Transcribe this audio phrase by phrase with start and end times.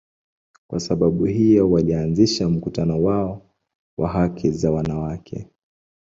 [0.67, 3.41] Kwa sababu hiyo, walianzisha mkutano wao
[3.97, 5.47] wa haki za wanawake.